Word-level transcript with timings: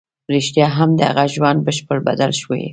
رښتيا 0.33 0.67
هم 0.77 0.89
د 0.97 1.01
هغه 1.09 1.25
ژوند 1.35 1.59
بشپړ 1.67 1.97
بدل 2.07 2.31
شوی 2.41 2.61
و. 2.67 2.69